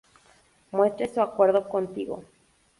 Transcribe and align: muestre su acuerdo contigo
muestre 0.71 1.13
su 1.13 1.21
acuerdo 1.21 1.69
contigo 1.69 2.23